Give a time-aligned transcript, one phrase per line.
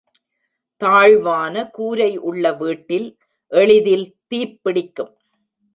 [0.81, 3.07] தாழ்வான கூரை உள்ள வீட்டில்
[3.51, 5.13] எளிதில் தீப்பிடிக்கும்.